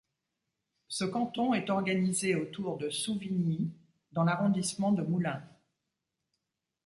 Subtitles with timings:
[0.87, 3.71] Ce canton est organisé autour de Souvigny
[4.13, 5.43] dans l'arrondissement de Moulins.